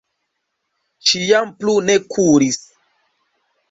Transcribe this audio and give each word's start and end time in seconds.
Ŝi 1.11 1.23
jam 1.33 1.53
plu 1.61 1.79
ne 1.93 2.01
kuris. 2.11 2.63